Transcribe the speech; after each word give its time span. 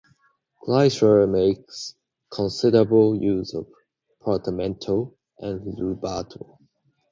Kreisler 0.63 1.29
makes 1.29 1.93
considerable 2.31 3.15
use 3.21 3.53
of 3.53 3.67
portamento 4.19 5.13
and 5.37 5.77
rubato. 5.79 6.57